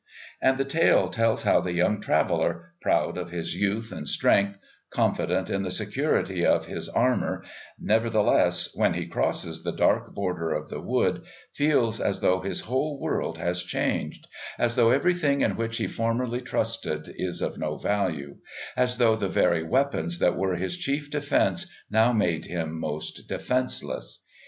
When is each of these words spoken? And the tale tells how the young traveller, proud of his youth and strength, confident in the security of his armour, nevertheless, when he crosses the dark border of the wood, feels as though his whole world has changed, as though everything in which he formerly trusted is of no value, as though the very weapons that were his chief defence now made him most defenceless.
And 0.41 0.57
the 0.57 0.65
tale 0.65 1.09
tells 1.11 1.43
how 1.43 1.61
the 1.61 1.73
young 1.73 2.01
traveller, 2.01 2.73
proud 2.81 3.19
of 3.19 3.29
his 3.29 3.55
youth 3.55 3.91
and 3.91 4.09
strength, 4.09 4.57
confident 4.89 5.51
in 5.51 5.61
the 5.61 5.69
security 5.69 6.43
of 6.43 6.65
his 6.65 6.89
armour, 6.89 7.43
nevertheless, 7.79 8.71
when 8.73 8.95
he 8.95 9.05
crosses 9.05 9.61
the 9.61 9.71
dark 9.71 10.15
border 10.15 10.53
of 10.55 10.69
the 10.69 10.81
wood, 10.81 11.21
feels 11.53 11.99
as 12.01 12.19
though 12.19 12.39
his 12.41 12.61
whole 12.61 12.99
world 12.99 13.37
has 13.37 13.61
changed, 13.61 14.27
as 14.57 14.75
though 14.75 14.89
everything 14.89 15.41
in 15.41 15.55
which 15.55 15.77
he 15.77 15.85
formerly 15.85 16.41
trusted 16.41 17.13
is 17.17 17.39
of 17.39 17.59
no 17.59 17.77
value, 17.77 18.37
as 18.75 18.97
though 18.97 19.15
the 19.15 19.29
very 19.29 19.61
weapons 19.61 20.17
that 20.17 20.35
were 20.35 20.55
his 20.55 20.77
chief 20.77 21.11
defence 21.11 21.71
now 21.91 22.11
made 22.11 22.45
him 22.45 22.79
most 22.79 23.27
defenceless. 23.29 24.23